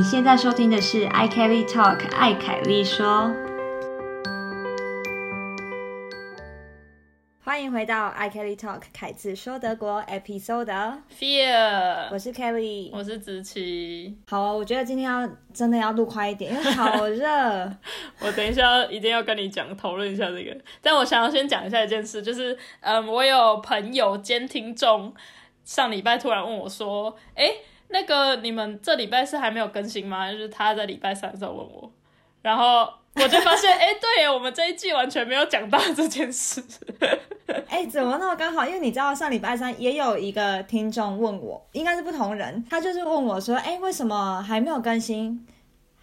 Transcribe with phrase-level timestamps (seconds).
[0.00, 3.30] 你现在收听的是 i Kelly Talk，艾凯丽说。
[7.44, 11.02] 欢迎回到 i Kelly Talk，凯子说德国 Episode。
[11.20, 14.16] Fear，我是 Kelly，我是子琪。
[14.26, 17.28] 好啊，我觉得今天要真的要录快一点，因为 好热。
[18.20, 25.12] 我等一下一定要跟你讲讨论一下这个，但我想要先讲一下一件事，就是嗯，我有朋友兼听众
[25.62, 27.52] 上礼拜突然问我说：“哎，
[27.90, 31.92] 那个你们这礼拜是还没有更新吗？”就是他在礼拜三的时候问我，
[32.42, 36.62] 然后我就发现，哎，对耶，我们这一季完全没有讲到这件事。
[37.68, 38.64] 哎、怎么那么刚好？
[38.64, 45.46] 因为你知道上礼拜三也有一个听众问我，应该是不同人，他就是问我说：“哎、为什么还没有更新？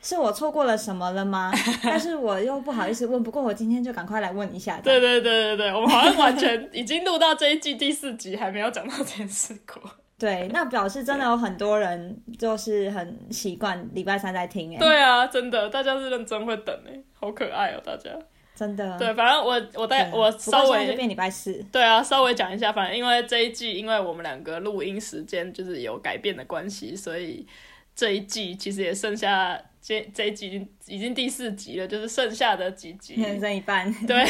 [0.01, 1.51] 是我错过了什么了吗？”
[1.83, 4.79] 但是我又不好意思问，不过我今天就赶快来问一下。
[4.83, 9.81] 对对对对对，我们好像完全 已经录到这一季第四集，还没有讲到这件事过。
[10.19, 18.09] 对，那表示真的有很多人就是很习惯礼拜三在听，哎，对啊，真的，大家是认真会等哎，好可爱哦，大家。
[18.55, 18.97] 真的。
[18.97, 21.63] 对，反正我我在，我稍微变礼拜四。
[21.71, 27.45] 对啊，稍微讲一下，反正因为这一季，因为我们两个录音时间就是有改变的关系，所以
[27.95, 29.55] 这一季其实也剩下
[29.87, 34.21] 这这一集已经已经第四集了，就是剩下的几集，人生一半，对，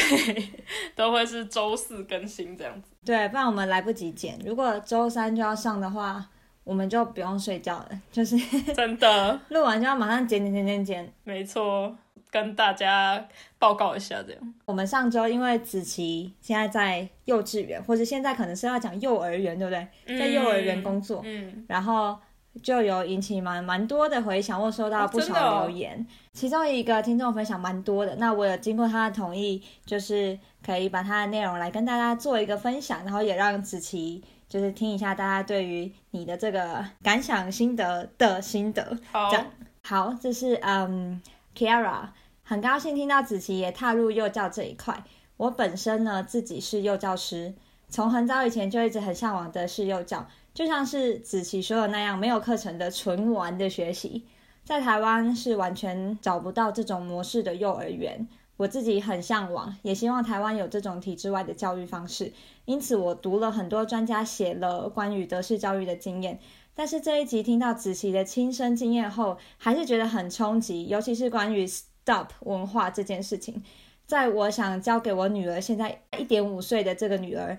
[0.94, 2.92] 都会是周四更新这样子。
[3.04, 4.38] 对，不然我们来不及剪。
[4.46, 6.24] 如果周三就要上的话，
[6.62, 8.36] 我们就不用睡觉了，就是
[8.72, 11.12] 真的，录完就要马上剪剪剪剪剪。
[11.24, 11.92] 没错，
[12.30, 13.26] 跟大家
[13.58, 14.54] 报告一下这样。
[14.64, 20.16] 我们上周因为子琪现在在幼稚园，或者现在可能是要讲幼儿园，对不对？
[20.16, 22.16] 在幼儿园工作，嗯，然后
[22.62, 26.06] 就有引起蛮蛮多的回响，或收到不少留言。
[26.32, 38.96] 其中一个听众分享蛮多的，那我有经过他的同意，就是可以把他的内容来跟大家做一个分享，然后也让子琪就是听一下大家对于你的这个感想心得的心得。
[39.10, 39.46] 好这，样
[39.82, 41.20] 好，这是嗯
[41.56, 42.08] Kiara，
[42.44, 45.02] 很高兴听到子琪也踏入幼教这一块。
[45.36, 47.54] 我本身呢自己是幼教师，
[47.88, 50.26] 从很早以前就一直很向往的是幼教，
[50.58, 54.26] 就像是子琪说的那样，没有课程的纯玩的学习，
[54.64, 58.26] 在台湾是完全找不到这种模式的幼儿园。
[58.56, 62.32] 我自己很向往，也希望台湾有这种体制外的教育方式。
[62.64, 66.40] 因此，我读了很多专家写了关于德式教育的经验。
[66.74, 73.62] 但是这一集听到子琪的亲身经验后，还是觉得很冲击，尤其是关于 stop 文化这件事情。
[74.06, 77.56] 在我想教给我女儿现在一点五岁的这个女儿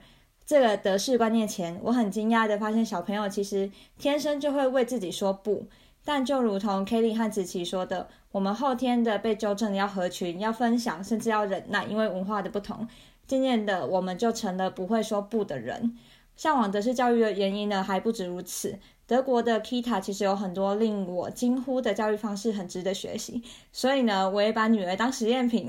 [0.50, 5.68] 这个德式观念前，我很惊讶的发现，小朋友其实天生就会为自己说不。
[6.04, 12.88] 但就如同 Kelly 和子琪说的，我们后天的被纠正要合群、要分享，甚至要忍耐，因为文化的不同，
[13.28, 15.96] 渐渐的我们就成了不会说不的人。
[16.36, 18.80] 向往德式教育的原因呢，还不止如此。
[19.06, 23.44] 德国的 Kita 其实有很多令我惊呼的教育方式，很值得学习。
[23.72, 25.68] 所以呢，我也把女儿当实验品。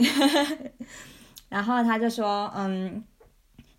[1.50, 3.04] 然后他就说，嗯，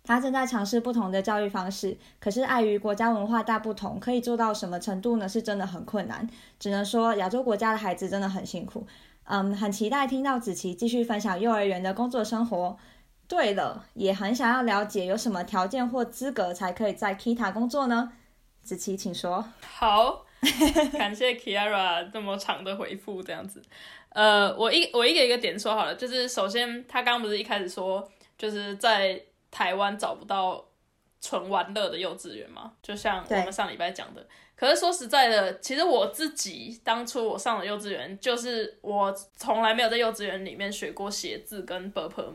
[0.04, 5.28] 他正在尝试不同的教育方式，可是碍于国家文化大不同，可以做到什么程度呢？
[5.28, 6.28] 是真的很困难。
[6.58, 8.86] 只能说亚洲国家的孩子真的很辛苦。
[9.24, 12.76] 嗯，很期待听到子琪继续分享幼儿园的工作生活。
[13.28, 18.12] 对了，也很想要了解有什么条件或资格才可以在 Kita 工作呢？
[18.62, 19.44] 子琪，请说。
[19.60, 20.26] 好，
[20.98, 23.62] 感谢 Kiara 这么长的回复，这样子。
[24.10, 29.18] 呃，我一我一个一个点说好了，就是首先他刚刚不是一开始说，就是在
[29.52, 30.64] 台湾找不到
[31.20, 34.26] 纯玩乐的幼稚园嘛，就像我对们上礼拜讲的。
[34.56, 42.32] 可是说实在的，其实我自己当初我上的幼稚园，就是我从来没有在幼稚园里面学过写字跟 b u r p m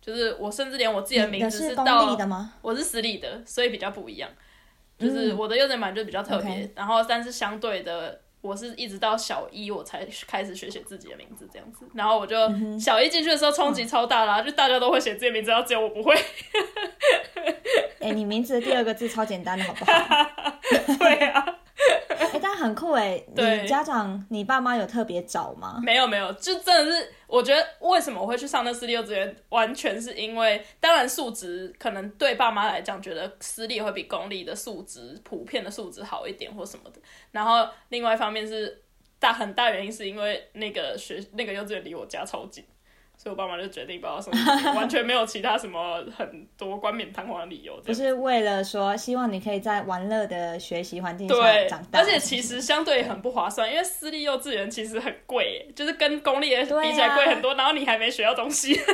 [0.00, 2.16] 就是我甚至连我自己的名字是到？
[2.62, 4.30] 我是私立的，所以比较不一样。
[4.96, 11.86] 就是我的幼稚园版就比较特别，然后但是相对的，我是一直到小一我才开始学写自己的名字这样子。
[11.94, 16.14] 然后我就、嗯小一进去的时候冲击超大啦，就大家都会写自己的名字，然后只有我不会。
[18.00, 20.30] 哎、你名字的第二个字超简单的，好不好？
[20.98, 21.42] 对啊，
[22.20, 23.22] 哎、但很酷哎！
[23.34, 25.80] 对你家长、你爸妈有特别找吗？
[25.82, 37.00] 没有没有，就真的是我觉得为什么我会去上那私立幼稚园，完全是因为当然素质可能对爸妈来讲，觉得私立会比公立的素质普遍的素质好一点或什么的。
[37.32, 38.80] 然后另外一方面是
[39.18, 42.64] 大很大原因是因为那个学那个幼稚园离我家超近。
[43.16, 47.80] 所以我爸妈就决定把我送进去，完全没有其他什么很多冠冕堂皇的理由。
[47.84, 58.78] 不是为了说希望你可以在玩乐的学习环境下对长，大，而且其实相对很不划算，因为私立幼稚园其实很贵，就是跟公立的比起来贵很多，然后你还没学到东西。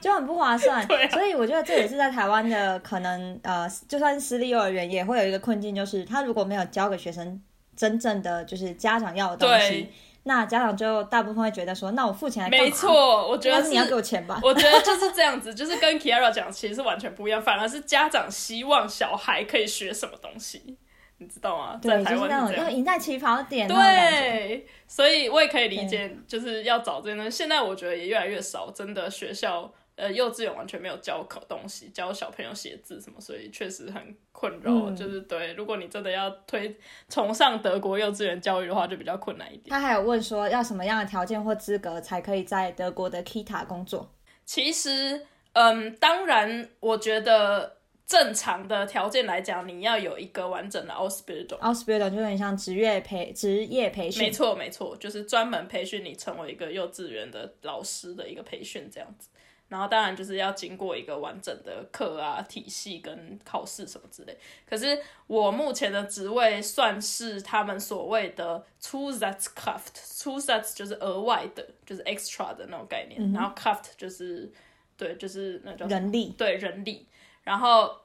[0.00, 0.82] 就很不划算。
[0.86, 7.40] 啊所以我觉得这也是在台湾的可能呃，就算是私立幼儿园也会有一个困境，就是他如果没有教给学生
[7.76, 9.92] 真正的就是家长要的东西对。
[10.24, 14.38] 那家长就大部分会觉得说，那我付钱来干嘛没，错，我觉得是你要给我钱吧。
[14.42, 20.78] 我觉得就是这样子， 就是跟 Kiara 讲其实是完全不一样，反而是家长希望小孩可以学什么东西，
[21.18, 21.78] 你知道吗？
[21.82, 22.64] 在对，台就是那湾是这样。
[22.64, 23.66] 种要赢在起跑点。
[23.66, 27.30] 对，所以我也可以理解，就是要找这些。
[27.30, 34.72] 现在我觉得也越来越少，真的学校呃幼稚园完全没有教考东西，教小朋友写字什么，所以确实很困扰。
[34.72, 36.76] 嗯就是对，如果你真的要推
[37.08, 39.70] 崇尚德国幼稚园教育的话，就比较困难一点。
[39.70, 44.12] 他还有问说，要什么样的条件或资格才可以在德国的 Kita 工作？
[44.44, 51.58] 其实，嗯，当然，我觉得正常的条件来讲，你要有一个完整的 Ausbildung。
[51.60, 59.28] Ausbildung 就有点像职业培职业培训，没错，没错，就是专门培训你成为一个幼稚园的老师的一个培训这样子。
[59.72, 64.36] 然后当然就是要经过一个完整的课啊体系跟考试什么之类。
[64.68, 73.32] 可是我目前的职位算是他们所谓的 Zusatzkraft，Zusatz 就是额外的，就是 extra 的那种概念。
[73.32, 74.52] 然后 craft 就是
[74.98, 76.34] 对，就是那叫人力。
[76.36, 77.06] 对人力，
[77.42, 77.96] 然后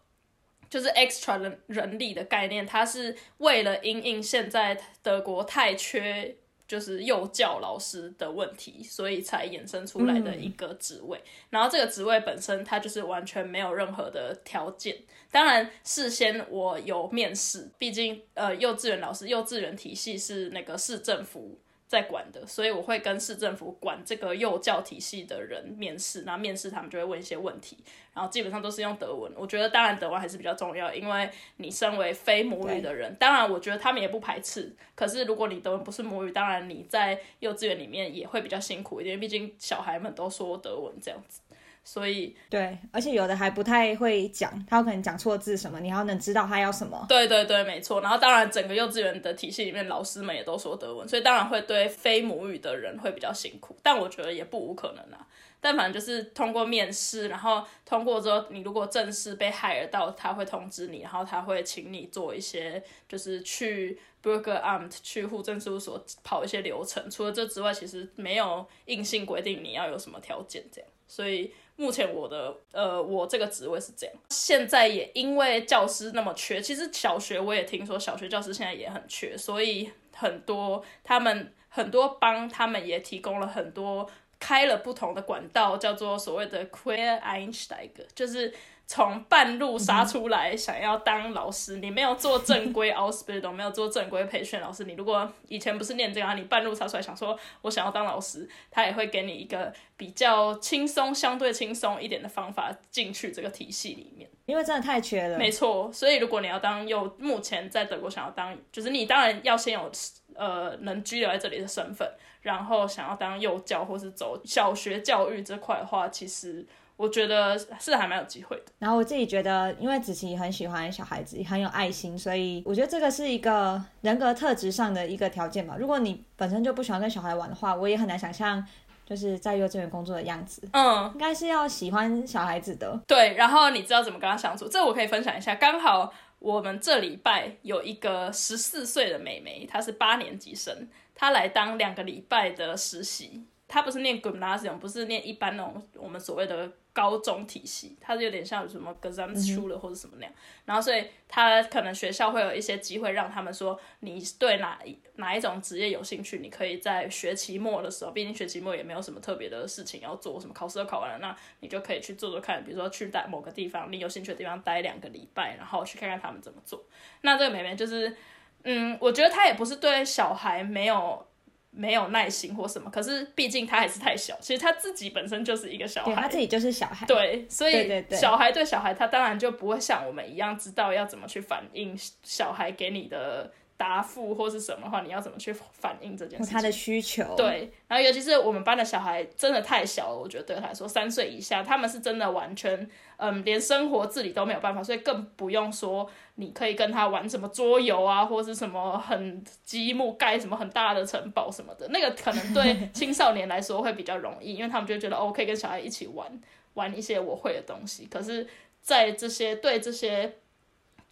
[0.70, 6.34] 就是 extra 人人力的概念，它是为了因应现在德国太缺
[6.68, 11.22] 就是幼教老师的问题，所以才衍生出来的一个职位。
[11.50, 14.98] 然后这个职位本身它就是完全没有任何的条件，
[15.32, 21.58] 当然事先我有面试，毕竟呃幼稚园老师幼稚园体系是那个市政府。
[21.88, 27.78] 在管的，所以我会跟市政府管这个幼教体系的人面试，然后面试他们就会问一些问题，
[28.14, 29.32] 然后基本上都是用德文。
[29.36, 34.76] 我觉得当然德文还是比较重要，因为你身为非母语的人，当然我觉得他们也不排斥。
[34.96, 41.40] 可是如果你德文不是母语，当然你在幼稚园里面也会比较辛苦一点，毕竟小孩们都说德文这样子。
[41.88, 47.06] 所以，对，而且有的还不太会讲，他有可能讲错字什么，你还要能知道他要什么。
[47.08, 48.02] 对对对，没错。
[48.02, 53.74] 然后当然，整个幼稚园的体系里面，老师们也都说德文，所以当然会对非母语的人会比较辛苦。
[53.82, 55.26] 但我觉得也不无可能啊。
[55.62, 67.10] 但反正就是通过面试，然后通过之后，你如果正式被 hire 到，他会通知你，然后他会请你做一些，就是去 Bürgeramt 去户政事务所跑一些流程。
[67.10, 70.90] 除了这之外，其实没有硬性规定你要有什么条件这样。
[71.10, 74.16] 所以目前我的呃，我这个职位是这样。
[74.30, 84.10] 现在也因为教师那么缺，其实小学我也听说小学教师现在也很缺，所以很多他们很多帮他们也提供了很多
[84.40, 88.54] 开了不同的管道，叫做所谓的 queer Einsteiger，就是。
[88.90, 104.30] 从半路杀出来，想要当老师，你没有做正规 Ausbildung，没有做正规培训老师，你如果以前不是念这个，你半路杀出来想说我想要当老师，他也会给你一个比较轻松、相对轻松一点的方法进去这个体系里面。
[104.46, 105.38] 因为真的太缺了。
[105.38, 109.92] 没错，所以如果你要当幼，目前在德国想要当，就是你当然要先有
[110.34, 112.10] 呃能居留在这里的身份，
[112.42, 116.66] 然后想要当幼教或是走小学教育这块的话，其实。
[116.98, 118.64] 我觉得是还蛮有机会的。
[118.80, 125.76] 然后我自己觉得，因为子琪很喜欢小孩子，很有爱心，所以我觉得这个是一个人格特质上的一个条件吧。
[125.78, 128.66] 如果你本身就不喜欢跟小孩玩的话，我也很难想象
[129.06, 130.68] 就是在幼稚园工作的样子。
[130.74, 133.00] 嗯，应该是要喜欢小孩子的。
[133.06, 135.54] 对，然后你知道怎么跟他相处，这我可以分享一下。
[135.54, 143.46] 刚好我们这礼拜有一个十四岁的妹妹，她是八年级生，她来当两个礼拜的实习。
[143.68, 146.72] 她不是念 gymnasium，不是念一般那种我们所谓的。
[146.98, 150.34] 高中体系，它是有点像什么 Gesamtschule 或者什么那样，
[150.66, 154.80] 然后所以他可能学校会有一些机会让他们说，你对哪
[155.18, 166.84] 哪一种职业有兴趣，你可以在学期末的时候，毕竟学期末也没有什么特别的事情要做，什么考试都考完了，那你就可以去做做看，比如说去待某个地方，你有兴趣的地方待两个礼拜，然后去看看他们怎么做。
[167.22, 168.18] 那这个妹妹就是，
[168.64, 171.28] 嗯，我觉得她也不是对小孩没有。
[171.72, 206.28] 没有耐心或什么，可是毕竟他还是太小，其实他自己本身就是一个小孩，他自己就是小孩，对，所以小孩对小孩，他当然就不会像我们一样知道要怎么去反应小孩给你的答复或是什么话，你要怎么去反映这件事情，他的需求，对，然后尤其是我们班的小孩真的太小了，我觉得对他来说，三岁以下，他们是真的完全，嗯，连生活自理都没有办法，所以更不用说你可以跟他玩什么桌游啊，或是什么很积木盖什么很大的城堡什么的，那个可能对 青少年来说会比较容易，因为他们就觉得哦，可以跟小孩一起玩，
[206.74, 208.08] 玩一些我会的东西。
[208.10, 208.48] 可是，
[208.82, 210.38] 在这些对这些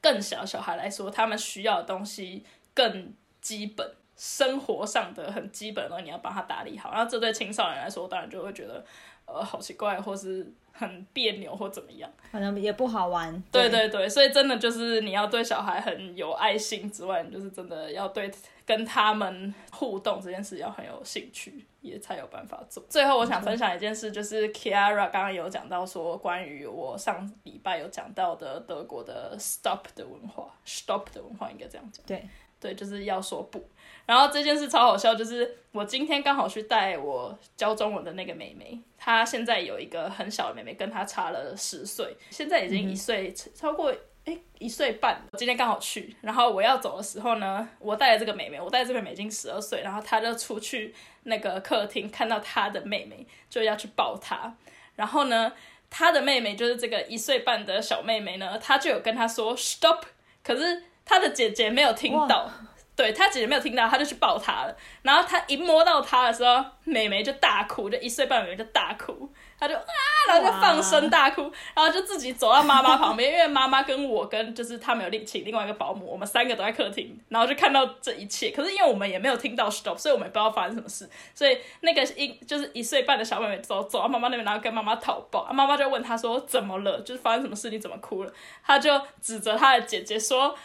[0.06, 2.46] 更小小孩来说，他们需要的东西
[2.76, 3.96] 更基本。
[4.18, 6.90] 生活上的很基本的，你要帮他打理好。
[6.90, 8.82] 然后这对青少年来说，当然就会觉得，
[9.26, 12.12] 呃好奇怪，或是很别扭或怎么样。
[12.32, 13.42] 可能也不好玩。
[13.52, 18.30] 对对对，所以真的就是你要对小孩很有爱心之外，你就是真的要对
[18.66, 22.84] 跟他们互动这件事要很有兴趣，也才有办法做。
[22.90, 32.06] 最后我想分享一件事，就是 Kiara 刚刚有讲到说，关于我上礼拜有讲到的德国的 Stop 的文化，Stop 的文化应该这样讲。
[32.06, 32.28] 对
[32.60, 33.64] 对，就是要说不。
[34.06, 43.92] 然后这件事超好笑，就是我今天刚好去带我教中文的那个妹妹，她现在有一个很小的妹妹，跟她差了十岁，现在已经一岁，超过
[44.26, 45.20] 哎一岁半。
[45.32, 50.94] 我今天刚好去，然后我要走的时候呢，我带了这个妹妹，我带着这个妹妹已经十二岁，然后她就出去
[51.24, 54.56] 那个客厅，看到她的妹妹就要去抱她，
[54.96, 55.52] 然后呢，
[55.90, 60.04] 她的妹妹就是这个一岁半的小妹妹呢，她就有跟她说 stop，
[60.44, 62.52] 可是她的姐姐没有听到。
[62.96, 64.76] 对他姐姐没有听到，他就去抱她了。
[65.02, 69.84] 然后他一摸到她的时候，妹妹就大哭，就一岁半妹妹就大哭，他就啊，
[70.30, 71.42] 然后就放声大哭，
[71.76, 78.52] 然后就自己走到妈妈旁边，因为妈妈跟我跟就是他们有另请另外一个保姆，我们三个都在客厅，然后就看到这一切。
[78.52, 81.10] 可是因为我们也没有听到 stop，所以我们也不知道发生什么事。
[81.34, 88.32] 所以那个一就是一岁半的小妹妹走走到妈妈那边，然后跟妈妈讨抱，妈妈就问她说怎么了，就是发生什么事，你怎么哭了？
[88.66, 88.90] 她就
[89.22, 90.56] 指责她的姐姐说。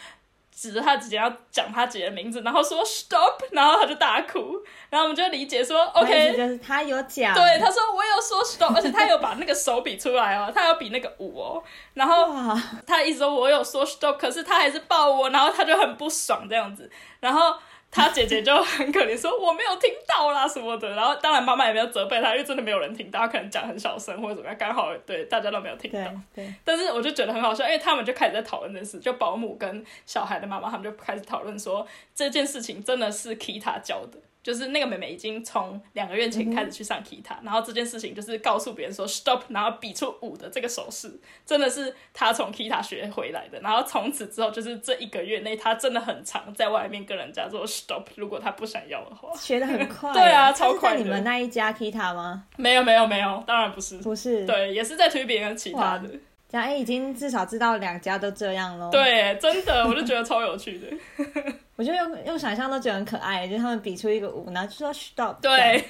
[0.53, 4.57] 指着他姐姐要讲他姐姐的名字，然后说 stop，然后他就大哭，
[4.89, 12.55] 然后我们就理解说 OK，就是他有讲，对，他说我有说 stop，而且他有把那个手比出来哦，他有比那个五哦，然后
[12.85, 17.55] 他一直说我有说 stop，可是他还是抱我，然后他就很不爽这样子，然后。
[17.91, 25.99] 他姐姐就很可怜，说我没有听到啦什么的，然后当然妈妈也没有责备他，因为真的没有人听到，他可能讲很小声或者怎么样，刚好对大家都没有听到。
[26.33, 26.51] 对。
[26.63, 34.17] 但是我就觉得很好笑，因为他们就开始在讨论这件事，就保姆跟小孩的妈妈他们就开始讨论说这件事情真的是 Kita 教的。
[34.43, 43.59] 就是那个妹妹已经从两个月前开始去上 Kita，然后这件事情就是告诉别人说 stop，然后比出五的这个手势，真的是她从 Kita 学回来的。
[43.61, 49.29] 然后从此之后，就是这一个月内，她真的很常在外面跟人家说 stop，如果她不想要的话。
[49.35, 50.11] 学的很快。
[50.13, 50.95] 对啊，超快。
[50.95, 52.45] 你们那一家 Kita 吗？
[52.57, 53.97] 没有没有没有，当然不是。
[53.99, 54.45] 不是。
[54.45, 56.09] 对，也是在推别人其他的。
[56.51, 58.89] 这样哎，已经至少知道两家都这样喽。
[58.91, 60.87] 对，真的，我就觉得超有趣的。
[61.77, 65.37] 我觉得用用想象都觉得很可爱，就是他们比出一个五，然后就说 stop。
[65.41, 65.81] 对。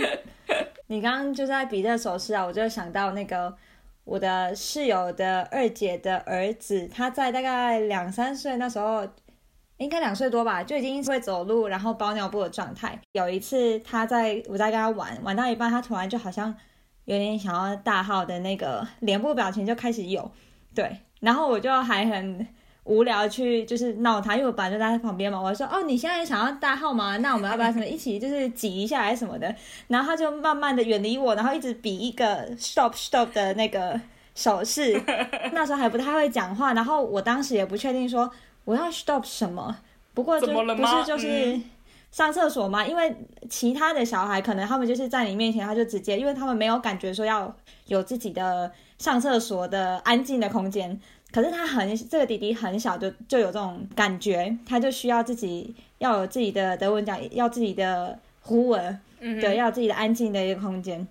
[0.88, 3.54] 你刚刚就在比这个手势啊，我就想到那个
[4.04, 9.06] 我的室友的二姐的儿子，他在大概两三岁那时候，
[9.76, 12.98] 应该两岁多吧，就已经会走路，然后包尿布的状态。
[13.12, 16.54] 有一次他在我在跟他玩，玩到一半，他突然就好像。
[17.06, 20.30] 有点想要大号的那个脸部表情就开始有，
[20.74, 22.46] 对，然后我就还很
[22.84, 27.16] 无聊去就是闹他，因为我本来就在他旁边嘛，我说哦你现在想要大号吗？
[27.18, 29.54] 那我们要不要什么一起就是挤一下还是什么的？
[29.88, 34.00] 然后他就慢慢的远离我，然后一直比一个 stop stop 的那个
[34.34, 35.00] 手势，
[35.52, 38.30] 那时候还不太会讲话，然后我当时也不确定说
[38.64, 39.76] 我要 stop 什么，
[40.14, 41.60] 不过就不是就是。
[42.14, 42.86] 上厕所吗？
[42.86, 43.12] 因为
[43.50, 47.52] 其他的小孩可能他们就是在你面前，他就直接，因为他们没有感觉说要
[47.86, 50.96] 有自己的上厕所的安静的空间。
[51.32, 61.04] 可是他很这个弟弟很小就就有这种感觉，他就需要自己要有自己的德文讲，要自己的胡文，对，要自己的安静的一个空间。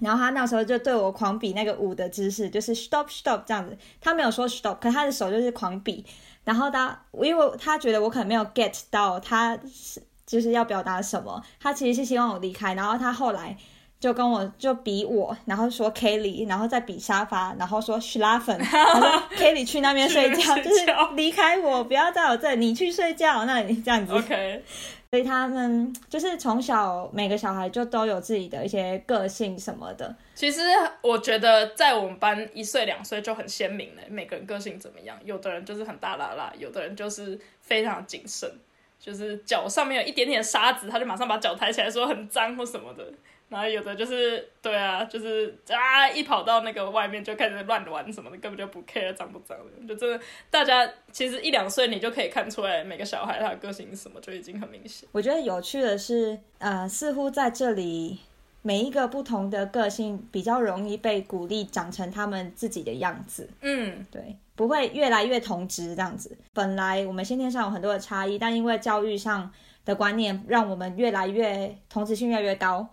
[0.00, 3.76] 然后他那时候就对我狂比那个舞的姿势，就是 stop stop 这样子。
[4.00, 6.04] 他没有说 stop，可他的手就是狂比。
[6.44, 10.00] 然后他因为他觉得我可能没有 get 到他是。
[10.28, 11.42] 就是要表达什么？
[11.58, 13.56] 他其实是希望我离开，然后他后来
[13.98, 20.84] 就跟我就比我，然后说 Kelly，然后再比沙发，然后说 s h l a f e n 他说 Kelly 去那边睡觉，就是
[21.16, 24.12] 离开我，不要在我这，你去睡觉，那你这样子。
[24.12, 24.62] OK。
[25.10, 30.14] 所以他们就是从小每个小孩就都有自己的一些个性什么的。
[30.34, 30.60] 其实
[31.00, 35.16] 我觉得在我们班一岁两岁就很鲜明了，每个人个性怎么样？
[35.24, 38.52] 有的人就是很大啦啦，有的人就是非常谨慎。
[38.98, 43.04] 就是脚上面有一点点沙子，他就马上把脚抬起来说很脏或什么的。
[43.48, 49.88] 然后有的就是对啊，就是啊，一跑到那个外面就开始乱玩什么的，根本就不 care 脏不脏的。
[49.88, 55.08] 就真的，大家其实一两岁你就可以看出来每个小孩他的个性是什么，就已经很明显。
[55.12, 58.18] 我觉得有趣的是，呃，似乎在这里。
[58.60, 63.48] 每一个不同的个性比较容易被鼓励长成他们自己的样子。
[63.62, 66.36] 嗯，对，不会越来越同质这样子。
[66.52, 69.48] 本来我们先天上有很多的差异，但因为教育上
[69.84, 72.84] 的观念，让我们越来越同质性越来越高。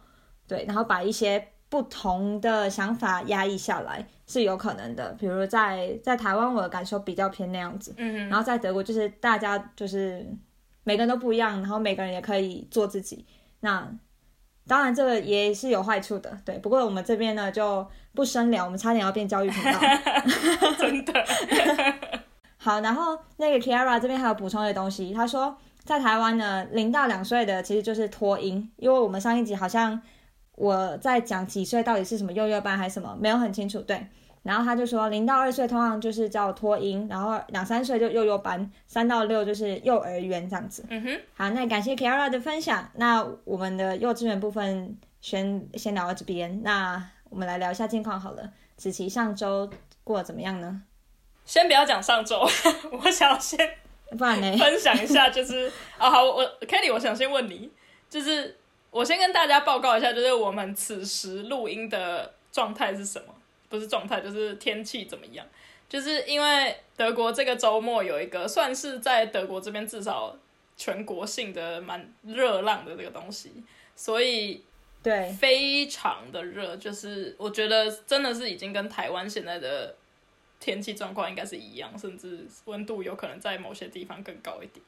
[0.48, 5.12] 对，然后把一些不同的想法压抑下来是有可能的。
[5.14, 7.96] 比如在在台湾，我的感受比较偏那样子。
[7.98, 10.24] 嗯，然后在德国，就是大家就是
[10.84, 13.26] 每个人都不一样，然后每个人也可以做自己。
[13.62, 13.92] 那
[14.68, 16.58] 当然这个也是有坏处的，对。
[16.58, 19.80] 不过我们这边呢就不深聊，我们差点要变教育频道。
[20.78, 21.14] 真的。
[22.58, 30.02] 好，然后那个 Kiara 这边还有补充的东西，他说在台湾呢，零到两岁的其实就是托婴，因为我们上一集好像
[30.56, 34.08] 我在讲几岁到底是什么幼幼班还是什么，没有很清楚，对。
[34.46, 40.86] 然后他就说，零到二岁通常就是叫托婴，然后两三岁就幼幼班，三到六就是幼儿园这样子。
[40.88, 41.20] 嗯哼。
[41.34, 42.88] 好，那感谢 Kiara 的分享。
[42.94, 46.62] 那我们的幼稚园部分先先聊到这边。
[46.62, 48.48] 那我们来聊一下近况好了。
[48.78, 49.68] 子琪上周
[50.04, 50.84] 过得怎么样呢？
[51.44, 52.48] 先不要讲上周，
[53.04, 53.60] 我想先
[54.16, 54.58] 不然呢？
[54.58, 57.72] 分享一下，就是啊，好，我 Kelly，我想先问你，
[58.10, 58.56] 就是
[58.92, 63.35] 我先跟大家报告一下，就是我们此时录音的状态是什么？
[63.70, 65.46] 不是状态，就是天气怎么样？
[65.88, 70.36] 就是因为德国这个周末有一个算是在德国这边至少
[70.76, 73.52] 全国性的蛮热浪的这个东西，
[73.96, 74.64] 所以
[75.04, 79.96] 对非常的热，就是我觉得真的是已经跟台湾现在的
[80.60, 84.84] 天气状况应该是一样，甚至温度有可能在某些地方更高一点。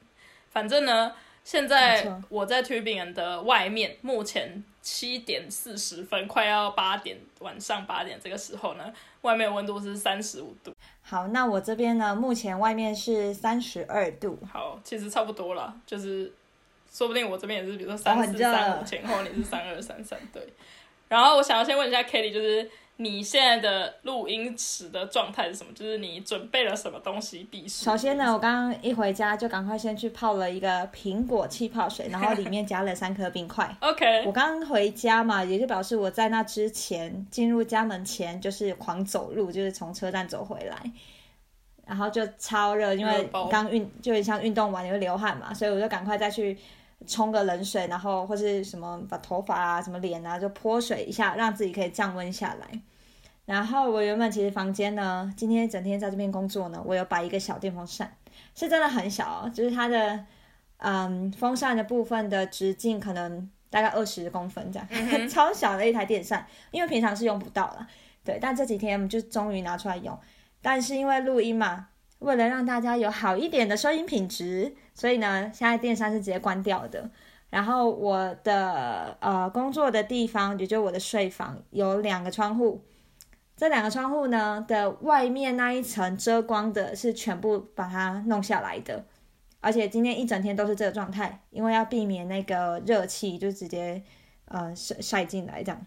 [0.50, 1.14] 反正呢。
[1.48, 10.74] 现在我在 Tubingen 的外面，目前七点四十分，快要八点，晚上八点这个时候呢，外面温度是三十五度。
[11.00, 14.38] 好，那我这边呢，目前外面是三十二度。
[14.52, 16.30] 好，其实差不多了，就是
[16.92, 20.46] 说不定我这边也是，比如说三四三五前后，你是三二三三对。
[21.08, 22.70] 然后我想要先问一下 Kelly，就是。
[23.00, 25.72] 你现在的录音室的状态是什么？
[25.72, 27.84] 就是你准备了什么东西避暑？
[27.84, 33.72] 首先呢，我刚刚一回家就赶快先去泡了一个苹果气泡水，然后里面加了三颗冰块。
[33.80, 34.24] OK。
[34.26, 40.76] 我刚回家嘛，也就表示我在那之前进入家门前就是狂走路，就是从车站走回来，
[41.86, 46.58] 然后就超热，因为刚运就像运动完你会流汗嘛，所以我就赶快再去
[47.06, 52.80] 冲个冷水，然后或是什么把头发啊、什么脸啊就泼水一下，让自己可以降温下来。
[53.44, 58.12] 然后我原本其实房间呢，今天整天在这边工作呢，我有摆一个小电风扇，
[58.54, 60.22] 是真的很小，就是它的
[60.76, 64.88] 嗯风扇的部分的直径可能大概二十公分这样，
[65.30, 67.86] 超小的一台电扇，因为平常是用不到了，
[68.22, 70.18] 对，但这几天我们就终于拿出来用，
[70.60, 77.08] 但是因为录音嘛，为了让大家有好一点的收音品质，所以呢，现在电扇是直接关掉的。
[77.50, 82.84] 然后我的呃工作的地方，也就我的睡房，有两个窗户。
[83.56, 89.04] 这两个窗户呢的外面那一层遮光的是全部把它弄下来的，
[89.60, 94.02] 而且今天一整天都是这个状态，因为要避免那个热气就直接
[94.46, 95.86] 呃晒晒进来，这样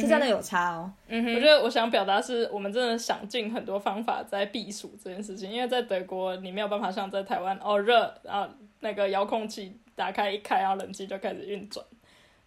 [0.00, 0.92] 是真的有差哦。
[1.08, 8.48] 嗯哼，我觉得我想表达是我们真的想尽很多方法在避暑这件事情，因为在德国你没有办法像在台湾哦热，然后
[8.80, 11.84] 那个遥控器打开一开，然后冷气就开始运转，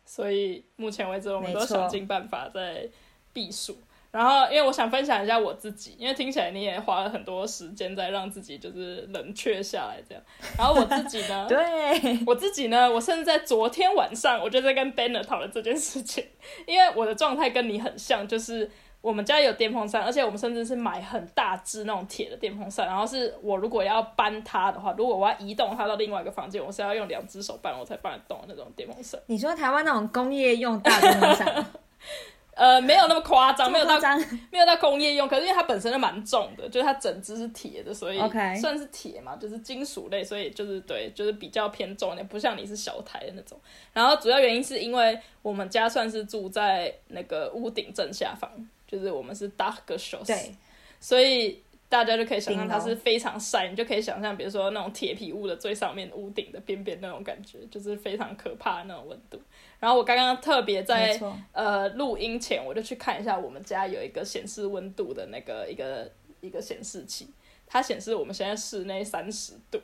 [0.06, 2.88] 所以目前为止我们都想尽办法在
[3.34, 3.78] 避暑。
[4.10, 10.24] 然后，因为我想分享一下我自己，因为听起来你也花了很多时间在让自己就是冷却下来这样。
[10.58, 16.26] 然后我自己呢， 对，我自己呢，我甚至在昨天晚上我就在跟 Banner 讨论这件事情，
[16.66, 18.70] 因为我的状态跟你很像，就是
[19.02, 22.88] 我们家有电风扇，而且我们甚至是买很大只那种铁的电风扇。
[22.88, 29.20] 然后是我如果要搬它的话，如果我要移动它到另外一个房间，我是要用两只手搬我才搬得动那种电风扇。
[29.28, 31.66] 你说台湾那种工业用大电风扇？
[32.58, 34.00] 呃，没有那么夸张，没有到
[34.52, 38.18] 没有到工业用，可是因为它本身就蛮重的，就是它整只是铁的，所以
[38.60, 43.58] 算是铁嘛，就是金属类，所以就是对，就是比较偏重一点，不像你是小台的那种。
[43.94, 48.50] 然后主要原因是因为我们家算是住在那个屋顶正下方，
[48.88, 50.56] 就是我们是 dark s h o 对，
[51.00, 51.62] 所以。
[51.90, 59.40] 大家就可以想象它是非常晒，你就可以想象，比如说那种铁皮屋的最上面屋顶的边边那种感觉，就是非常可怕的那种温度。
[59.80, 61.20] 然后我刚刚特别在
[61.52, 66.12] 呃录音前，我就去看一下我们家有一个显示温度的那个一个
[66.42, 67.34] 一个显示器。
[67.70, 69.78] 它显示我们现在室内三十度，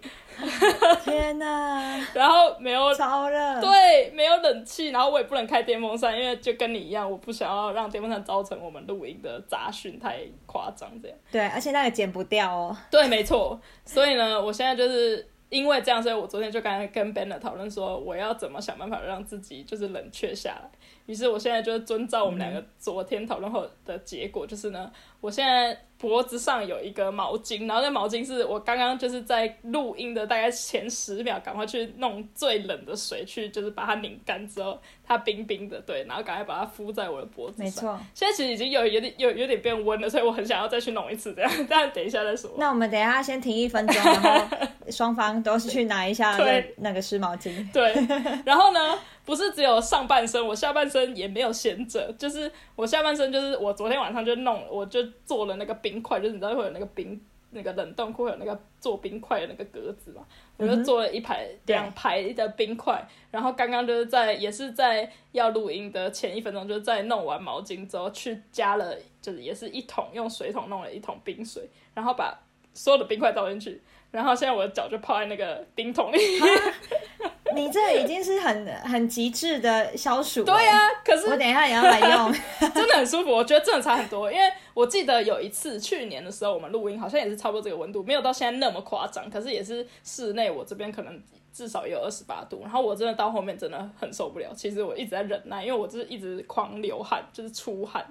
[1.04, 2.00] 天哪！
[2.16, 11.18] 然后没有超热，对，没有冷气，然后我也不能开电风扇，因为就跟你一样，我不想要让电风扇造成我们录音的杂讯太夸张，这样。
[11.30, 12.78] 对，而且那个剪不掉哦。
[12.90, 13.60] 对，没错。
[13.84, 20.68] 所以呢，我现在就是因为这样，所以我昨天就刚刚跟 Ben 讨论说，我要怎么想办法让自己就是冷却下来。
[21.06, 24.92] 于是我现在就是遵照我们两个昨天讨论后的结果，就是呢，
[25.24, 37.64] 我现在脖子上有一个毛巾，然后那毛巾是我刚刚就是在录音的大概前十秒，赶快去弄最冷的水去，就是把它拧干之后，它冰冰的，对，然后赶快把它敷在我的脖子上。
[37.64, 37.98] 没错。
[38.14, 42.52] 现在其实已经有有点有有点变温了，所以我很想要再去弄一次这样， 但等一下再说。
[42.58, 44.58] 那我们等一下先停一分钟，然后
[44.92, 47.66] 双方都是去拿一下那那个湿毛巾。
[47.72, 47.94] 对，
[48.46, 49.00] 然后呢？
[49.26, 52.14] 不是只有上半身，我下半身也没有闲着。
[52.20, 57.20] 就是我下半身，就是我昨天晚上就弄，我就做了那个冰块，就是你知道会有那个冰，
[57.52, 60.26] 那个冷冻库会有那个做冰块的那个格子嘛，
[60.58, 63.06] 我就做了一排两排的冰块。
[63.32, 72.38] 然后刚刚就是在也是在要录音的前一分钟，就是在弄完毛巾之后，去加了，就是也是一桶用水桶弄了一桶冰水，然后把
[72.74, 73.82] 所有的冰块倒进去。
[74.12, 76.18] 然后现在我的脚就泡在那个冰桶里。
[77.56, 80.44] 你这已经是很很极致的消暑。
[80.44, 82.34] 对呀，可是我等一下也要来用，
[82.74, 83.32] 真的很舒服。
[83.32, 91.22] 我觉得真的差很多，因为我记得有一次去年的时候，我们录音好像也是差不多这个温度，没有到现在那么夸张，可是也是室内，我这边可能
[91.54, 92.60] 至少也有二十八度。
[92.62, 98.06] 然后我真的到后面真的很受不了，其实我一直在忍耐，因为我就是一直狂流汗，就是出汗，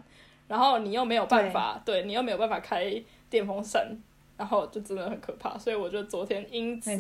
[0.49, 2.95] 然后你又没有办法，对你又没有办法开
[3.29, 3.97] 电风扇。
[4.43, 6.91] 然后就真的很可怕，所以我就昨天因此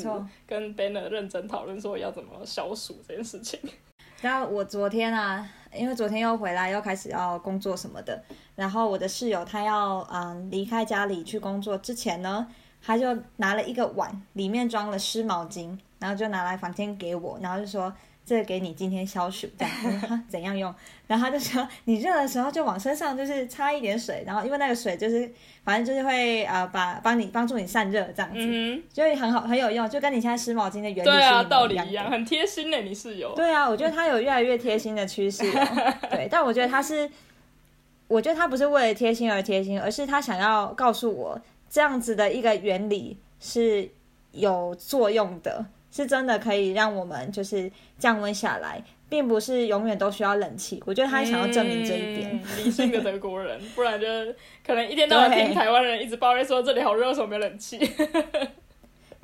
[0.46, 3.58] 跟 Banner 认真讨论说要怎么消暑这件事情。
[4.22, 8.22] 然后我昨天啊，因为昨天又回来又开始要工作什么的，
[8.54, 12.46] 然后我的室友他要嗯离开家里去工作之前呢，
[12.80, 17.92] 他就拿了一个碗，里面装了湿毛巾，然后就拿来房间给我，然后就说。
[18.24, 20.72] 这个给你今天消暑，这样 怎样用？
[21.06, 25.30] 然后他就说，你热的时候就往身上就是擦一点水，然后因为那个水就是
[25.64, 31.48] 反正就是会呃把帮你帮助你散热这样子，嗯就会很好很有用，就跟你现在湿毛巾的原理是一样。
[31.48, 33.34] 道理一样，很贴心的，你是有。
[33.34, 35.42] 对啊，我觉得他有越来越贴心的趋势。
[36.10, 37.10] 对，但我觉得他是，
[38.06, 43.90] 我觉得他不是为了贴心而贴心，而是他想要告诉我这样子的一个原理是
[44.30, 45.66] 有作用的。
[45.92, 50.82] 是真的可以让我们就是降温下来，并不是永远都需要冷气。
[50.86, 52.42] 我觉得他想要证明这一点。
[52.56, 54.06] 理性的德国人，不然就
[54.66, 57.78] 可能一天到晚听台湾人一直抱怨说这里好热，为什么没有冷气？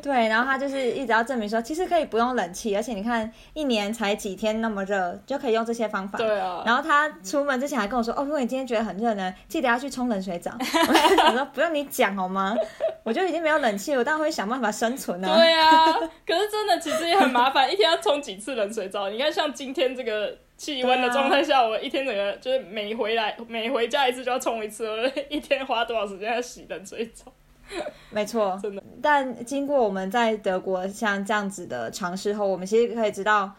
[0.00, 6.16] 对，然后他就是一直要证明说，其实可以不用冷气，而且你看一年才几天那么热，就可以用这些方法。
[6.16, 6.62] 对啊。
[6.64, 10.52] 然后他出门之前还跟我说：“哦，如果你今天觉得很热呢，记得要去冲冷水澡。
[10.60, 12.56] ”我说：“不用你讲好吗？
[13.02, 15.92] 我就已经没有冷气了，我当然会想办法生存啊。”对啊。
[16.24, 19.10] 可是真的其实也很麻烦，一天要冲几次冷水澡？
[19.10, 24.96] 你看像今天这个气温的状态下，我一天整个就是每回来每回家一次就要冲一次，我
[25.28, 27.32] 一天花多少时间在洗冷水澡？
[28.10, 28.82] 没错，真的。
[29.02, 33.52] 但经过我们在德国像这样子的尝试后，我们其实可以知道，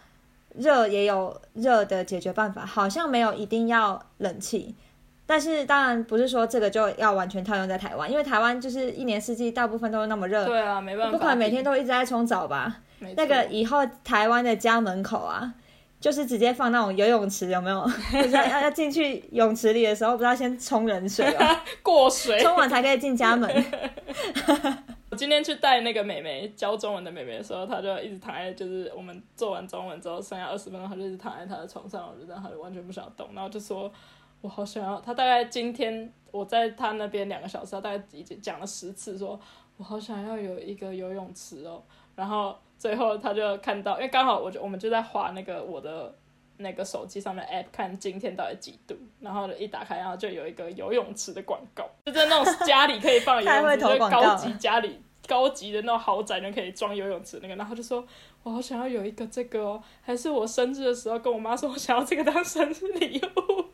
[0.56, 4.76] 热也有热的解决办法，好像没有一定要冷气。
[5.26, 10.46] 但是当然不是说这个就要完全套用在台湾，因为台湾就是一年四季大部分都是那么热。
[10.46, 12.78] 对啊，没办法，不可能每天都一直在冲澡吧？
[13.16, 15.54] 那个以后台湾的家门口啊。
[16.00, 17.86] 就是直接放那种游泳池，有没有？
[18.12, 23.50] 就是要要进去泳池里的时候，不知道先冲冷水哦， 过水，冲完才可以进家门。
[25.12, 33.92] 我今天去带那个美眉教中文的美眉的时候，她就一直躺在，就是我们做完中文之后，剩下二十分钟，她就一直躺在她的床上，我就让她完全不想动，然后就说，
[34.40, 35.02] 我好想要。
[35.02, 39.38] 她大概今天我在她那边两个小时，她大概已经讲了十次，说
[39.76, 41.84] 我好想要有一个游泳池哦，
[42.16, 42.56] 然后。
[42.80, 46.16] 最后他就看到，因为刚好我就我们就在划那个我的
[46.58, 58.04] 那个手机上的 app，看今天到底几度，然后一打开，然后就有一个游泳池的广告，就在那种家里可以放游泳池，就是高级家里高级的那种豪宅就可以装游泳池那个，然后就说
[58.44, 63.66] 我好想要有一个这个哦，还是我生日的时候跟我妈说我想要这个当生日礼物。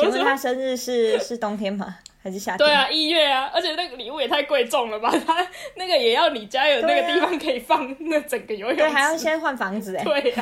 [0.00, 1.98] 请问他生日是是冬天吗？
[2.26, 2.66] 还是夏天？
[2.66, 5.08] 对啊，一月啊，而且那个礼物也太贵重了吧？
[5.24, 10.02] 他那个也要你家有那个地方可以放那整个游泳池，对，还要先换房子哎。
[10.02, 10.32] 对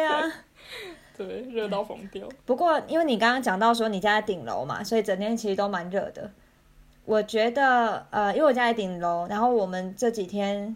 [0.00, 0.32] 呀，
[1.14, 2.26] 对 热到疯掉。
[2.46, 6.30] 不过因为你刚刚讲到说你家在顶楼嘛，所以整天其实都蛮热的。
[7.04, 10.74] 我觉得呃，因为我家在顶楼，然后我们这几天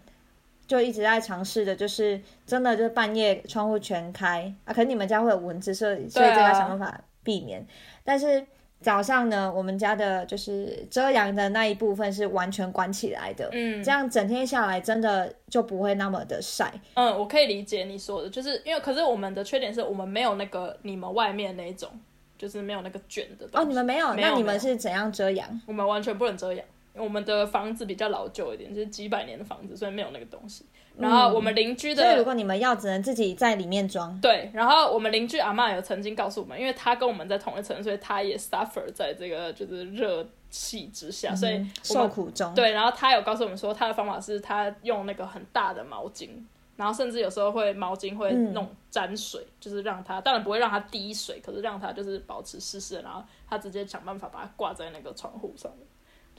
[0.67, 7.65] 就一直在尝试的，就是真的就是半夜窗户全开啊，可能你们家会有蚊子，所以所以这个想办法避免，
[8.03, 8.45] 但是。
[8.79, 16.71] 早上呢，我们家的就是遮阳的那一部分是完全关起来的，嗯，这样整天下来真的就不会那么的晒。
[16.93, 21.89] 嗯，我可以理解你说的，就是因为可是我们的缺点是我们没有那个你们外面那种，
[22.37, 23.47] 就是没有那个卷的。
[23.51, 24.13] 哦，你们没有？
[24.13, 25.61] 那你们是怎样遮阳？
[25.65, 26.63] 我们完全不能遮阳，
[26.93, 30.63] 我们的房子比较老旧一点，就是几百年的房子，所以没有那个东西。
[30.99, 34.19] 然后我们邻居的，所以如果你们要，只能自己在里面装。
[34.19, 42.53] 对，然后我们邻居阿妈有曾经告诉我们，因为她跟我们在同一层，所以她也 suffer 在这个就是热气之下，所以受苦中。
[42.55, 46.29] 对，然后她有告诉我们说，她的方法是她用那个很大的毛巾，
[46.75, 55.85] 然后甚至有时候会毛巾会弄沾水，就是让它当然不会让它滴水，可是让它就是保持湿湿的，然后她直接想办法把它挂在那个窗户上面。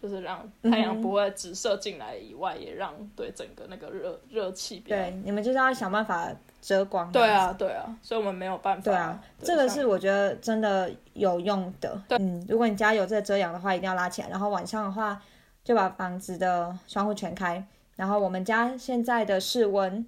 [0.01, 4.79] 就是让太阳不会直射进来以外，也让对整个那个热热气。
[4.81, 6.31] 对，你们就是要想办法
[6.63, 7.11] 遮光。
[7.11, 8.83] 对啊，对啊，所以我们没有办法。
[8.83, 12.01] 对啊，这个是我觉得真的有用的。
[12.11, 14.29] 嗯，如果你家有这个遮阳的话，一定要拉起来。
[14.29, 15.21] 然后晚上的话，
[15.65, 17.67] 就把房子的窗户全开。
[17.97, 20.07] 然后我们家现在的室温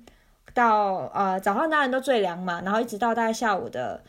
[0.55, 4.01] 到呃早上当然都最凉嘛，然后一直到大概下午的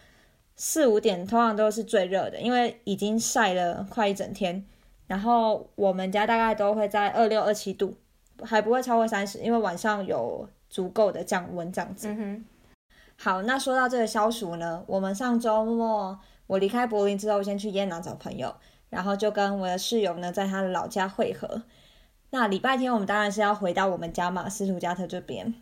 [0.55, 4.63] 四五点，通常都是最热的，因为已经晒了快一整天。
[5.11, 7.93] 然后我们家大概都会在二六二七度，
[8.41, 12.07] 还不会超过三十，因为晚上有足够的降温这样子。
[13.17, 18.55] 好，那说到这个消暑呢，我们上周末我离开柏林之后，先去耶拿找朋友，
[18.89, 21.61] 然后就跟我的室友呢在他的老家会合。
[22.29, 25.53] 那礼拜天我们当然是要回到我们家嘛，斯图加特这边。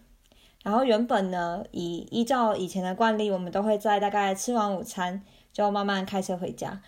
[0.64, 6.80] 然后原本呢，以依照以前的惯例，我们都会在大概吃完午餐就慢慢开车回家。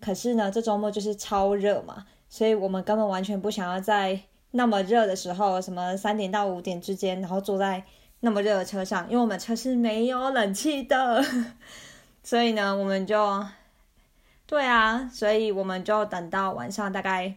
[0.00, 4.20] 可是呢，这周末就是超热嘛，所以我们根本完全不想要在
[4.52, 7.82] 那么热的时候，什么三点到五点之间，然后坐在
[8.20, 11.24] 那么热的车上，因为我们车是没有冷气的。
[12.22, 13.44] 所以呢，我们就，
[14.46, 17.34] 对啊，所以我们就等到晚上大概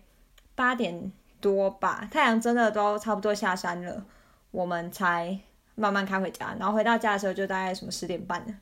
[0.56, 4.06] 八点多吧，太阳真的都差不多下山了，
[4.52, 5.38] 我们才
[5.76, 6.56] 慢慢开回家。
[6.58, 8.54] 然后回到家的时候就大概什么十点半了，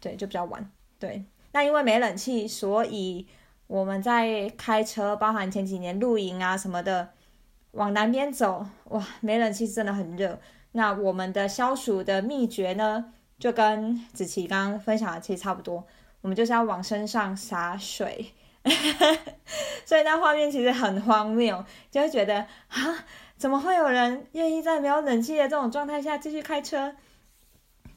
[0.00, 0.70] 对，就比较晚。
[0.98, 3.26] 对，那因为没冷气，所以。
[3.68, 7.10] 我们在开车，包含前几年露营啊什么的，
[7.72, 10.40] 往南边走，哇，没冷气真的很热。
[10.72, 15.86] 那我们的消暑的秘诀呢，就跟子琪刚刚分享的其实差不多，
[16.22, 18.32] 我们就是要往身上洒水。
[19.84, 23.04] 所以那画面其实很荒谬，就会觉得啊，
[23.36, 26.96] 怎么会有人愿意在没有冷气的这种状态下继续开车？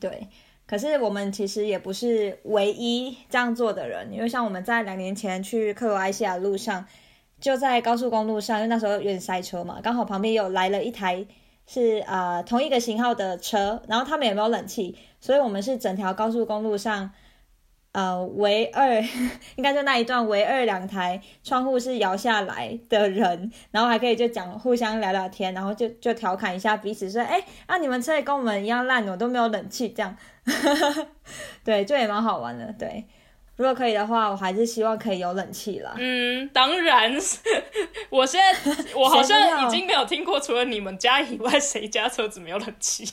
[0.01, 0.27] 对。
[0.71, 6.87] 可是我们其实也不是唯一这样做的人，因为像我们在两年前去克罗埃西亚路上，
[7.41, 11.25] 就在高速公路上，因为那时候有点塞车嘛，刚好旁边有来了一台
[11.67, 17.11] 是啊同一个型号的车，然后他们也没有冷气，所以我们是整条高速公路上。
[17.93, 19.01] 呃，唯二
[19.57, 30.15] 应该就那一段唯二两台窗户是摇下来的人，然后还可以就讲互相聊聊天，然后就就调侃一下彼此说，哎，啊你们车也跟我们一样烂，我都没有冷气这样，
[31.65, 32.73] 对，就也蛮好玩的。
[32.79, 33.05] 对，
[33.57, 35.93] 如果可以的话，我还是希望可以有冷气啦。
[35.97, 37.13] 嗯，当然，
[38.09, 43.11] 我现在我好像已经没有听过除了你们家以外，谁家车子没有冷气。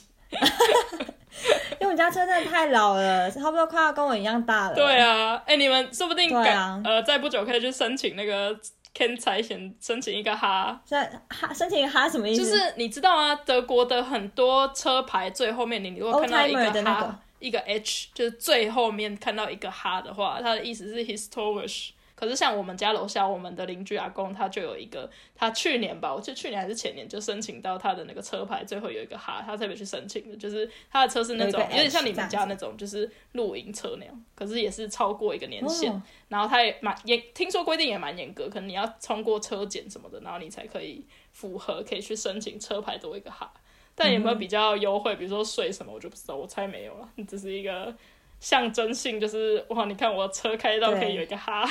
[1.80, 4.74] 因为我们家车真的太老了，差不多快要跟我一样大了。
[4.74, 8.54] 对啊，哎，你们说不定啊，呃，再不久可以去申请那个
[8.94, 10.80] Ken 财险，申请一个哈。
[11.28, 12.44] 哈，申请一个哈什么意思？
[12.44, 21.90] 就是你知道啊，德国的很多车牌最后面，你如果看到一个哈，一个 H，就是最后面看到一个哈的话，它的意思是 historisch。
[22.18, 43.54] 可是像我们家楼下，我们的邻居阿公他就有一个，他去年吧，我记得去年还是前年就申请到他的那个车牌，最后有一个哈，他特别去申请的，就是他的车是那种有点像你们家那种，就是露营车那样，可是也是超过一个年限，然后他也蛮严，听说规定也蛮严格，可能你要通过车检什么的，然后你才可以符合，可以去申请车牌多一个哈。
[43.94, 45.14] 但有没有比较优惠？
[45.14, 47.94] 比如说税什么，我就不知道，我猜没有了，只是一个。
[48.40, 49.84] 象征性就是哇！
[49.86, 51.68] 你看我车开到可以有一个哈，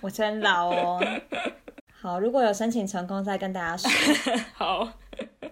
[0.00, 1.00] 我真老哦。
[1.92, 3.90] 好，如果有申请成功，再跟大家说。
[4.54, 4.88] 好，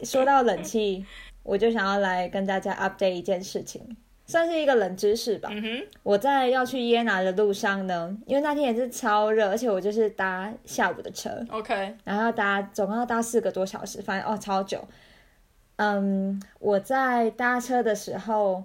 [0.02, 1.04] 说到冷气，
[1.42, 5.50] 我就想要来跟大家 update 一件事情，算是一个冷知识吧。
[5.52, 14.82] 嗯哼，我在要去耶拿的路上呢，因为那天也是超热，而且我就是搭下午的车，OK，然后要搭总共要搭四个多小时，反正哦超久。
[15.76, 18.64] 嗯，我在搭车的时候。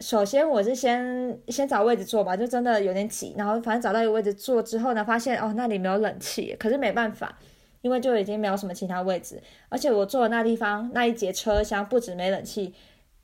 [0.00, 7.38] 首先我是先先找位置坐吧，就真的有点挤，然后反正找到一个位置坐之后呢，发现哦那里没有冷气，可是没办法，
[7.82, 12.74] 因为就已经没有什么其他位置，而且我坐的那地方那一节车厢不止没冷气，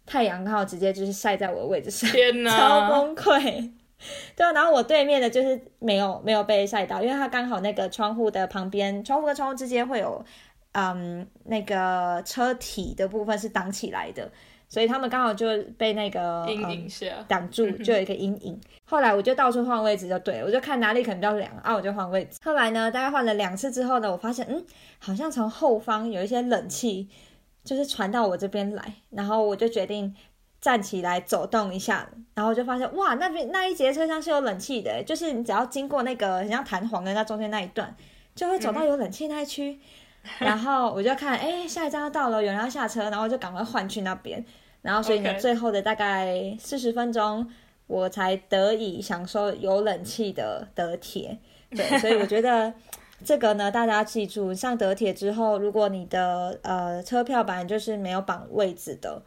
[0.05, 3.71] 太阳刚好直接就是晒在我的位置上，天哪，超崩溃。
[4.37, 10.23] 对啊，然后我对面的就是没有没有被晒到，因为它刚好那个窗户的旁边，窗户跟窗户之间会有
[10.77, 14.31] 嗯那个车体的部分是挡起来的。
[14.69, 15.47] 所以他们刚好就
[15.79, 18.61] 被那个阴影下挡住，就有一个阴影。
[18.85, 22.41] 后来我就到处换位置，就对我就看哪里可能比较凉啊，我就换位置。
[22.43, 24.67] 后来呢，大概换了两次之后呢，我发现嗯，
[24.99, 27.09] 好像从后方有一些冷气
[27.63, 30.13] 就是传到我这边来，然后我就决定
[30.61, 37.95] 站起来走动一下，然后就发现哇，那边那一节车厢是有冷气的，就是你只要经过那个很像弹簧的那中间那一段，
[38.35, 39.79] 就会走到有冷气那一区。
[40.39, 44.45] 然后我就看，哎，下一站要到了，有人要下车，然后就赶快换去那边。
[44.83, 47.51] 然后所以呢，最后的大概四十分钟，
[47.87, 51.39] 我才得以享受有冷气的德铁。
[51.71, 52.73] 对， 所以我觉得
[53.25, 59.21] 这个呢，大家记住，上德铁之后，如果你的呃车票板就是没有绑位置的，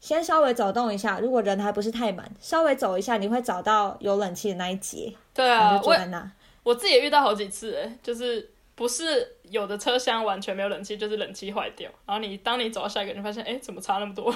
[0.00, 5.14] 先稍微走动一下，如果人还不是太满，稍微走一下，你会找到有冷气的那一节。
[5.32, 6.30] 对啊，就坐在那。
[6.64, 14.34] 我自己也遇到好几次，哎，就是不是有的车厢完全没有冷气，就是冷气坏掉，然后你当你走到下一个，你发现，哎，怎么差那么多？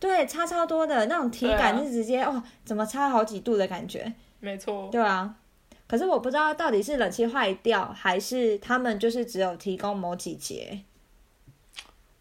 [0.00, 4.12] 对，差超多的那种体感是直接哦，怎么差好几度的感觉？
[4.40, 4.88] 没错。
[4.90, 5.36] 对啊。
[5.86, 10.80] 可是我不知道到底是冷气坏掉，还是他们就是只有提供某几节。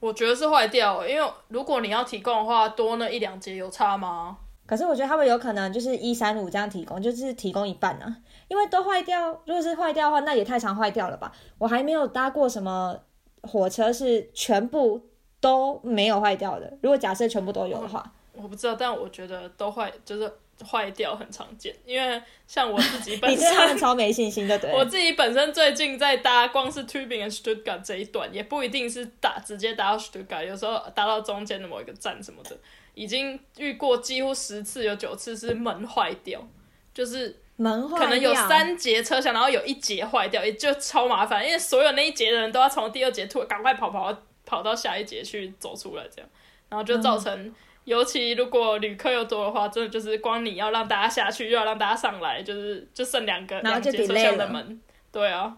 [0.01, 4.37] 我觉得是坏掉，因为如果你要提供的话，多那一两节有差吗？
[4.73, 8.17] 可是我觉得他们有可能就是一三五这样提供，就是提供一半啊。
[8.47, 11.31] 因为都坏掉，如果是坏掉的话，那也太常坏掉了吧？
[11.59, 12.97] 我还没有搭过什么
[13.43, 14.99] 火车是全部
[15.39, 16.75] 都没有坏掉的。
[16.81, 20.33] 如果假设全部都有的话，我不知道，但我觉得都坏就是。
[20.63, 24.71] 坏掉很常见，因为像我自己本身， 你对他们超没信心的，对。
[24.71, 32.55] 我自己本身最近在搭，光是 Tubing and Stuttgart 这一段，也不一定是搭直接搭到 Stuttgart，有时候搭到中间的某一个站什么的，
[32.93, 36.45] 已经遇过几乎十次有九次是门坏掉，
[36.93, 46.29] 就是门坏可能有三节车厢，然后有一节坏掉，也就超麻烦，因为所有那一节的人都要从第二节突赶快跑跑跑到下一节去走出来，这样，
[46.69, 47.53] 然后就造成。
[47.85, 55.53] 尤其如果旅客又多的话，真的就是光你要让大家下去，又要让大家上来，就是就剩两个两节车厢的门，对啊，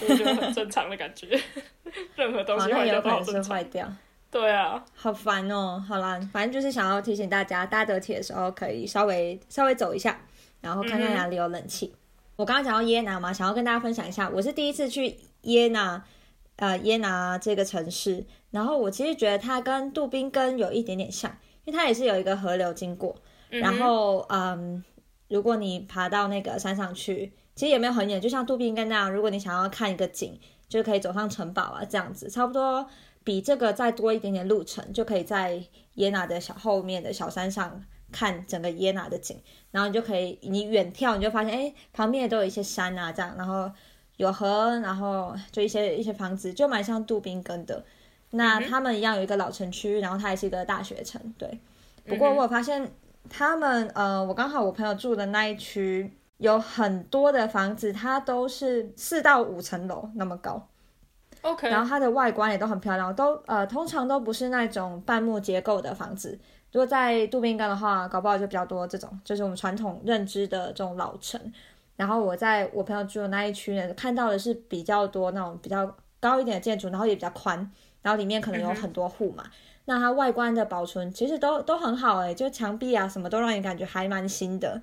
[0.00, 1.38] 我觉得很正常的感觉。
[2.16, 3.62] 任何东西坏掉都好正常。
[4.32, 5.84] 对啊，好烦哦。
[5.86, 10.18] 好啦，反正就是想要提醒大家，搭德铁的时候可以稍微稍微走一下，
[10.62, 11.94] 然后看看哪里有冷气。
[12.36, 16.02] 我刚刚讲到耶拿嘛，想要跟大家分享一下，我是第一次去耶拿，
[16.56, 18.24] 呃，耶拿这个城市。
[18.50, 21.30] 然后我其实觉得它跟杜宾根有一点点像，
[21.64, 23.14] 因为它也是有一个河流经过。
[23.50, 24.82] 然后，嗯，
[25.28, 29.12] 如果你爬到那个山上去，其实也没有很远，就像杜宾根那样。
[29.12, 30.40] 如果你想要看一个景，
[30.70, 32.86] 就可以走上城堡啊，这样子，差不多
[33.24, 35.62] 比这个再多一点点路程，就可以在
[35.94, 39.40] 耶拿的小后面的小山上看整个耶拿的景。
[39.70, 43.70] 然后你就可以，你远眺，你就发现，哎，旁边也都有一些山啊，这样，然后
[44.16, 47.84] 有河，然后就一些一些房子，就蛮像杜宾根的。
[48.30, 51.60] 那他们一样有一个老城区，然后它也是一个大学城，对。
[52.06, 52.90] 不过我发现
[53.28, 60.68] 他们，呃，我刚好我朋友住的那一区有很多的房子，它都是四到五层楼那么高。
[61.42, 61.68] OK。
[61.68, 66.38] 然后它的外观也都很漂亮，都呃通常都不是那种半木结构的房子。
[66.72, 71.38] 如果在杜宾根的话，搞不好就比较多这种，就是我们传统认知的这种老城。
[71.94, 77.70] 然后我在我朋友住的那一区呢，看到的是比较多那种比较高一点的建筑，然后也比较宽。
[78.00, 79.44] 然后里面可能有很多户嘛，
[79.84, 84.82] 那它外观的保存其实都都很好诶，就墙壁啊什么都让你感觉还蛮新的。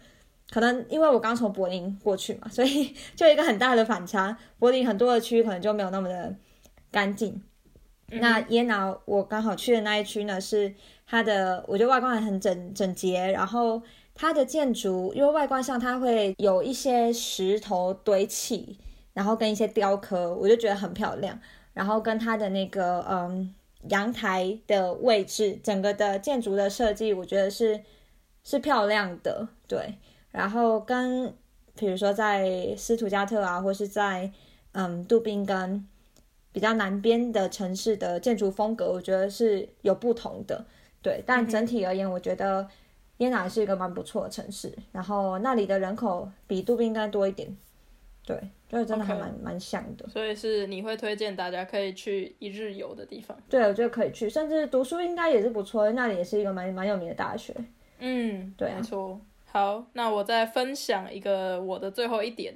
[0.51, 4.37] 可能因为我刚从柏林过去嘛，所以 就一个很大的反差。
[4.57, 6.33] 柏林很多的区可能就没有那么的
[6.91, 7.41] 干净。
[8.11, 10.73] 那耶拿我刚好去的那一区呢，是
[11.05, 13.31] 它的，我觉得外观还很整整洁。
[13.31, 13.81] 然后
[14.15, 18.79] 它的建筑，因为外观上它会有一些石头堆砌，
[19.13, 21.39] 然后跟一些雕刻，我就觉得很漂亮。
[21.73, 23.53] 然后跟它的那个嗯
[23.89, 27.79] 阳台的位置，整个的建筑的设计，我觉得是
[28.43, 29.95] 是漂亮的，对。
[30.31, 31.31] 然后跟
[31.75, 34.31] 比如说在斯图加特啊，或是在
[34.71, 35.87] 嗯杜宾根
[36.51, 40.65] 比较南边的城市的建筑风格，我觉得是有不同的，
[41.01, 41.23] 对。
[41.25, 42.67] 但整体而言，我觉得
[43.17, 47.57] 耶拿是一个蛮不错的城市，然后那里的人口比杜宾应该多一点，
[48.25, 48.37] 对。
[48.69, 53.35] 就真的还蛮蛮像的，所以是你会推荐大家可以去一日游的地方。
[53.49, 57.51] 对，我觉得可以去，甚至读书应该也是不错，那里也是一个蛮蛮有名的大学。
[57.97, 59.19] 嗯，对，没错。
[59.47, 62.53] 好，那我再分享一个我的最后一点，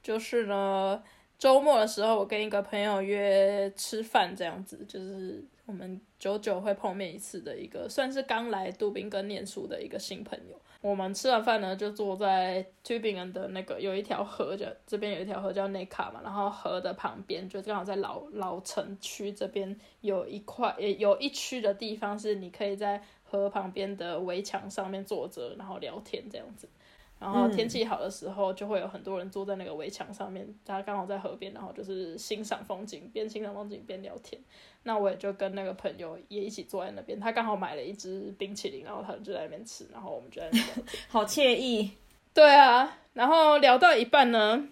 [0.00, 1.02] 就是呢，
[1.38, 10.60] 周末的时候我跟一个朋友约吃饭，这样子，就是我们久久会碰面一次的一个，算是刚来杜宾根念书的一个新朋友。
[10.80, 26.68] 我们吃完饭呢，就坐在 Tubingen 的那个有一条河，叫这边有一条河叫内卡嘛，然后河的旁边就刚好在老老城区这边有一块也，有一区的地方是你可以在河旁边的围墙上面坐着，然后聊天这样子。
[27.20, 34.40] 然后天气好的时候，就会有很多人坐在那个围墙上面，大家刚好在河边，然后就是欣赏风景，边欣赏风景边聊天。
[34.84, 40.86] 那我也就跟那个朋友也一起坐在那边，他刚好买了一支冰淇淋，然后他就在那边吃，然后我们就在那边聊天。
[41.08, 41.90] 好惬意。
[42.32, 44.68] 对啊，然后聊到一半呢，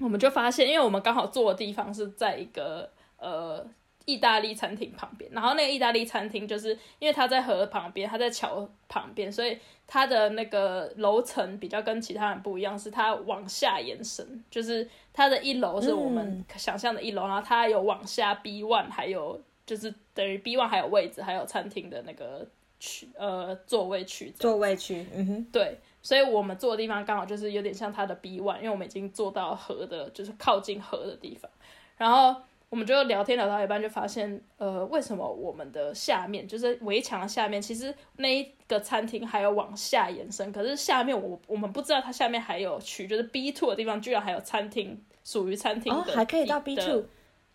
[0.00, 3.64] 我们就发现，因为我们刚好坐的地方是在一个呃
[4.06, 22.46] 意大利餐厅旁边，然后那个意大利餐厅就是因为它在河旁边，它在桥旁边，所以它的那个楼层比较跟其他人不一样，是它往下延伸，就是它的一楼是我们想象的一楼，然后它有往下 B one，还有就是等于 B one 还有位置，还有餐厅的那个
[22.78, 25.78] 区呃座位区，座位区，嗯哼，对。
[26.00, 31.50] 所以我们坐的地方刚好就是有点像它的 B one，因为我们已经坐到河的，就是靠近河的地方。
[31.96, 32.40] 然后
[32.76, 47.06] 我们就聊天聊到一半，就发现，呃，为什么我们的下面就是围墙的下面，其实那一个餐厅还有往下延伸，可是下面我我们不知道它下面还有区，就是 B two 的地方居然还有餐厅，属于餐厅的，还可以到 B two，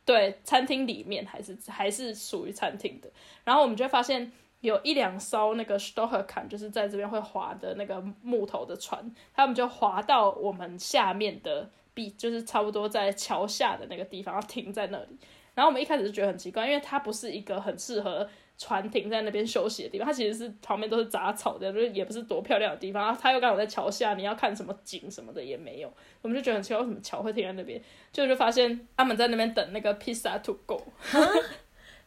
[0.04, 3.08] 对，餐厅里面还是还是属于餐厅的。
[3.44, 4.32] 然后我们就发现。
[4.62, 9.04] 有一两艘那个 s t o h e r 坎，就是在这边会划的那个木头的船，
[9.34, 15.18] 他们就划到我们下面的壁，就是差不多在桥下的那个地方，要停在那里。
[15.54, 18.28] 然后我们一开始就觉得很奇怪，因为它不是一个很适合
[18.58, 23.04] 船停在那边休息的地方，它其实是旁边都是杂草的，就是也不是多漂亮的地方。
[23.04, 25.94] 然后它又刚好在桥下，你要看什么景什么的也没有。
[26.22, 27.82] 我们就觉得很奇怪，为什么桥会停在那边？
[28.14, 30.82] 就就发现他们在那边等那个 pizza to go。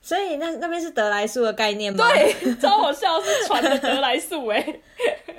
[0.01, 2.07] 所以那那边是德莱素的概念吗？
[2.09, 4.81] 对，超好笑，是船的德莱素哎，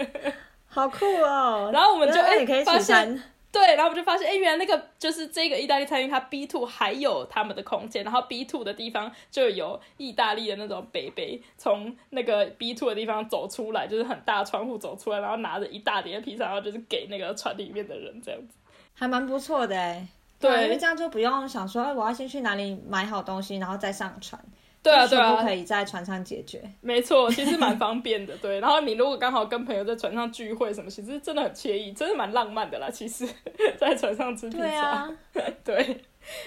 [0.67, 1.69] 好酷哦！
[1.71, 3.23] 然后我们就哎发现，
[3.55, 18.57] 对，然后我们就发现，哎，原来那个就是这个意大利餐厅，它 B two 还有他们的空间，然后 B two 的地方就有意大利的那种北北从那个 B two 的地方走出来，就是很大窗户走出来，然后拿着一大叠披萨，然后就是给那个船里面的人这样子，
[18.93, 20.05] 还蛮不错的哎。
[20.37, 24.43] 对，因为这样就不用想说，哎，我要先去哪里买好东西，然后再上船。
[24.85, 26.61] 对啊，对啊，可以在船上解决。
[26.79, 28.37] 没错，其实蛮方便的。
[28.37, 32.87] 对， 然后你如果刚好跟朋友在船上聚会什么，其实真的很惬意，真的蛮浪漫的啦。
[32.87, 33.27] 其实，
[33.79, 35.11] 在船上吃披萨，
[35.65, 36.01] 对。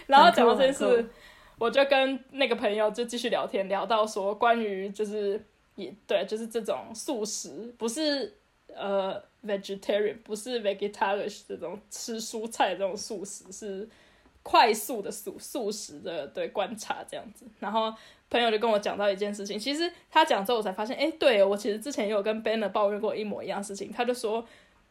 [0.07, 1.11] 然后讲到这件事，
[1.59, 8.33] 我就跟那个朋友就继续聊天，聊到说关于就是也对，就是这种素食，不是
[8.73, 13.89] 呃 vegetarian，不是 vegetarian 这种吃蔬菜这种素食，是
[14.45, 17.93] 快速的素素食的对观察这样子，然后。
[18.31, 23.91] 朋友就跟我讲到一件事情，其实他讲之后我才发现，哎，对我其实之前也有跟 Banner 抱怨过一模一样事情。
[23.91, 24.47] 他就说，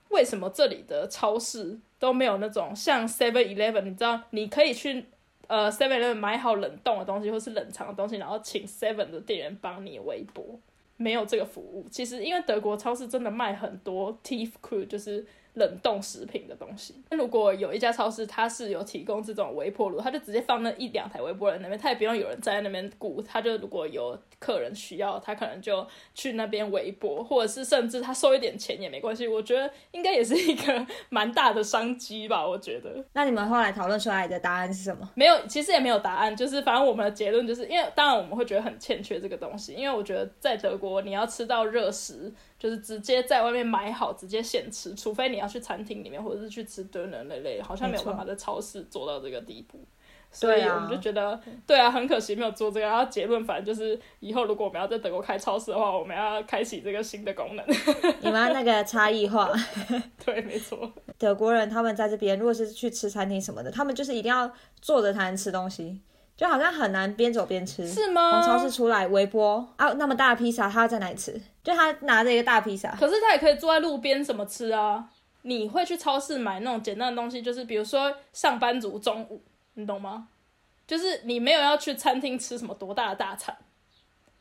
[0.10, 3.82] 为什么这里的超市都没有那种像 Seven Eleven？
[3.82, 5.06] 你知道，你可以去
[5.48, 10.60] 呃 Seven Eleven 买好冷冻的东西或是冷藏的东西，然后请 Seven 的店员帮你微波，
[10.98, 11.86] 没有这个服务。
[11.92, 15.26] 其实因为德国超市真的卖很多 Tief Crew，就是。
[15.58, 29.28] 冷冻食品的东西，那如果有一家超市，它是有提供这种微波炉，它就直接放那一两台微波炉那边，它也不用有人在那边顾，它就如果有客人需要，他可能就去那边微波，或者是甚至他收一点钱也没关系。
[29.28, 32.48] 我觉得应该也是一个蛮大的商机吧。
[32.48, 33.04] 我觉得。
[33.14, 35.10] 那你们后来讨论出来的答案是什么？
[35.16, 42.32] 没有，其实也没有答案，就是反正我们的结论就是因为当然我们会觉得很欠缺这个东西，因为我觉得在德国你要吃到热食。
[42.60, 49.80] 就是直接在外面买好，直接现吃，除非你要去餐厅里面，或者是去吃炖人那类，好像没有办法在超市做到这个地步。
[50.30, 52.86] 所以我们就觉得，对啊，很可惜没有做这个。
[52.86, 57.66] 然后结论反正就是，以后如果我们要在德国开超市的话，我们要开启这个新的功能。
[58.20, 59.50] 你们那个差异化，
[60.26, 60.92] 对，没错。
[61.18, 64.52] 德国人他们在这边，如果是去吃餐厅什么的，他们就是一定要
[64.82, 66.02] 坐着才能吃东西。
[66.38, 68.32] 就好像很难边走边吃，是吗？
[68.32, 71.42] 从超市出来微波啊，那么大的披萨，他要在哪里吃？
[71.64, 75.10] 就他拿着一个大披萨，可是他也可以坐在路边怎么吃啊？
[75.42, 79.42] 你会去超市买那种简单的东西，就是比如说上班族中午，
[79.74, 80.28] 你懂吗？
[80.86, 83.56] 就是你没有要去餐厅吃什么多大的大餐。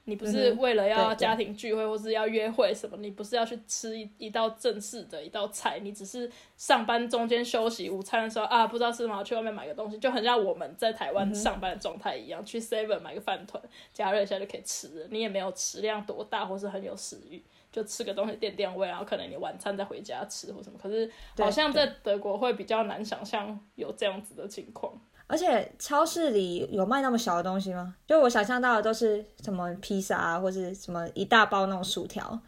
[0.08, 2.96] 你不是为了要家庭聚会或是要约会什么？
[2.98, 5.80] 你不是要去吃一一道正式的一道菜？
[5.80, 13.60] 你只是上班中间休息午餐的时候啊，不知道吃什么，去外面买个东西，就很像我们在台湾上班的状态一样，去 Seven 买个饭团，
[13.92, 15.06] 加热一下就可以吃了。
[15.10, 17.42] 你也没有食量多大，或是很有食欲，
[17.72, 20.78] 就吃个东西垫垫胃，然后可能你晚餐再回家吃或什么。
[20.80, 24.96] 可是好像在德国会比较难想象有这样子的情况。
[25.26, 27.96] 而且超市里有卖那么小的东西吗？
[28.06, 32.38] 就我想象到的都是什么披萨啊，或是什么一大包那种薯条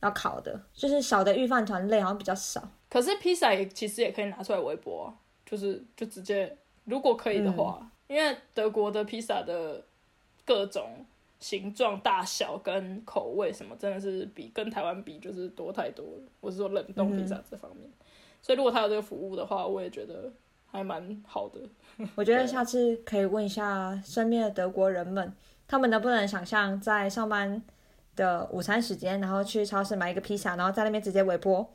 [0.00, 2.62] 要烤的，就是小的预饭团类好像比较少。
[2.88, 5.12] 可是披萨也其实也可以拿出来微波，
[5.44, 9.82] 就是就直接如果可以的话，因为德国的披萨的
[10.46, 11.04] 各种
[11.40, 16.22] 形状、大小跟口味什么，真的是比跟台湾比就是多太多了。
[16.40, 17.90] 我是说冷冻披萨这方面。
[18.40, 20.32] 所以如果他有这个服务的话，我也觉得
[20.70, 21.60] 还蛮好的。
[22.14, 25.32] 我觉得下次可以问一下身边的德国人们，
[25.66, 27.62] 他们能不能想象在上班
[28.14, 31.68] 的午餐时间，然后去超市买一个披萨，然后在那边直接微波，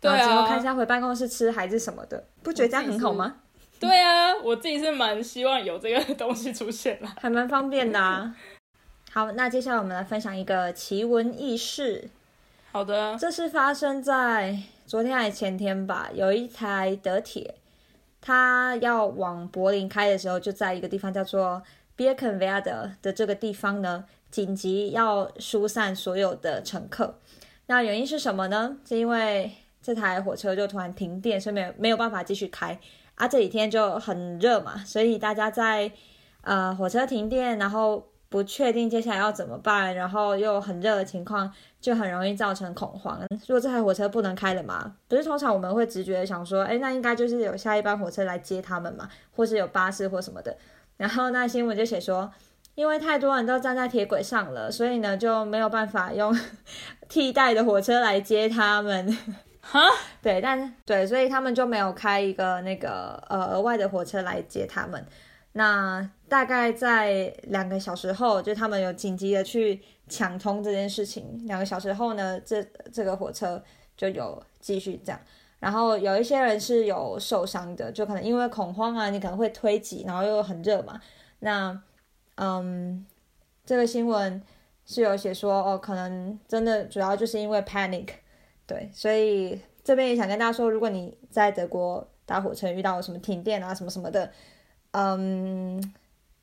[0.00, 3.36] 对然后之后啊看一下回办公室吃还是什么的，不觉得这样很好吗？
[3.80, 7.16] 对啊，我自己是蛮希望有这个东西出现啦。
[7.20, 8.34] 还蛮方便的啊。
[9.10, 12.08] 好，那接下来我们来分享一个奇闻异事。
[12.70, 16.10] 好的，这是发生在昨天还是前天吧？
[16.14, 17.56] 有一台德铁，
[18.22, 21.62] 他要往柏林开的时候，就在一个地方叫做
[21.96, 27.18] Birkenwerder 的这个地方呢，紧急要疏散所有的乘客。
[27.66, 28.78] 那原因是什么呢？
[28.88, 29.50] 是因为
[29.82, 32.78] 这台火车就突然停电，所以没有没有办法继续开。
[33.16, 35.90] 啊，这几天就很热嘛，所以大家在
[36.42, 41.52] 呃火车停电，然后不确定接下来要怎么办，然后又很热的情况，
[41.82, 43.20] 就很容易造成恐慌。
[43.46, 49.06] 如果这台火车不能开了嘛，不是通常我们会直觉地想说，哎，那应该就是有下一班火车来接他们嘛，
[49.36, 50.56] 或是有巴士或什么的。
[50.96, 52.32] 然后那新闻就写说，
[52.74, 56.34] 因为太多人都站在铁轨上了，所以呢就没有办法用
[57.10, 59.14] 替代的火车来接他们。
[59.60, 59.80] 哈，
[60.20, 65.04] 对，但对，所以他们就没有开一个那个呃额外的火车来接他们。
[65.52, 71.44] 那大概在两个小时后，就他们有紧急的去抢通这件事情。
[71.46, 73.62] 两个小时后呢，这这个火车
[73.96, 75.20] 就有继续这样。
[75.58, 81.00] 然后有一些人是有受伤的，就可能因为恐慌啊，你可能会推挤，然后又很热嘛。
[81.40, 81.80] 那
[82.36, 83.06] 嗯，
[83.64, 84.42] 这个新闻
[84.86, 88.08] 是有写说，哦，可能真的主要就是因为 panic。
[88.66, 94.32] 对，所以这边也想跟大家说，如果你在德国搭火车遇到什么停电啊、什么什么的，
[94.92, 95.82] 嗯，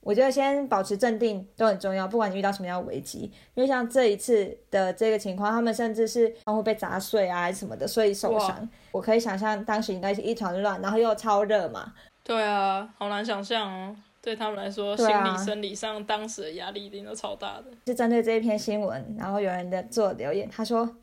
[0.01, 3.31] 我觉得先保持镇定都很重要，不管你遇到什么样的危机。
[3.55, 8.69] 因为像这一次的这个情况，他们甚至是窗户被砸碎啊，什么的，所以受伤。
[8.91, 11.93] 我可以想象当时应该是一团乱，然后又超热嘛。
[12.23, 13.95] 对啊，好难想象哦。
[14.21, 17.65] 对他们来说，心理、生理上当时的压力一定都超大的。
[17.87, 20.97] 是针对这一篇新闻，然后有人的做留言，他说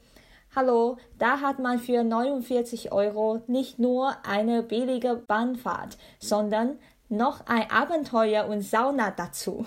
[0.52, 6.76] ：“Hello, da hat man für 49 Euro nicht nur eine billige Bahnfahrt, sondern
[7.08, 9.64] noch ein Abenteuer und Sauna dazu。”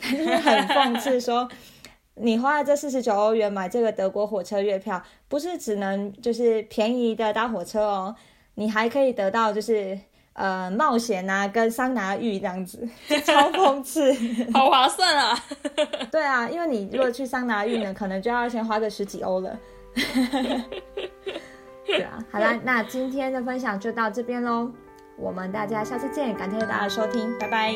[0.00, 1.48] 他就是很讽刺说，
[2.16, 8.16] 你花了这四十九欧元买这个德国火车月票，不是只能就是便宜的搭火车哦，
[8.54, 9.98] 你还可以得到就是
[10.32, 12.88] 呃冒险啊跟桑拿浴这样子，
[13.24, 14.10] 超讽刺。
[14.54, 15.38] 好划算啊！
[16.10, 19.58] 对啊，因为你如果去桑拿浴呢，可能就要先花个十几欧了。
[21.84, 24.70] 对啊，好啦，那今天的分享就到这边喽，
[25.20, 27.74] 我们大家下次见，感谢大家收听，拜拜。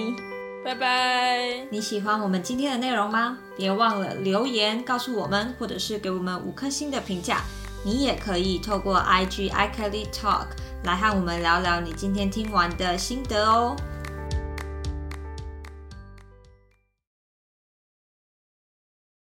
[0.64, 1.66] 拜拜。
[1.68, 3.36] 你喜欢我们今天的内容吗？
[3.54, 7.42] 别忘了留言告诉我们，或者是给我们五颗星的评价。
[7.84, 10.46] 你也可以透过 IG i k e l y Talk
[10.84, 13.76] 来和我们聊聊你今天听完的心得哦。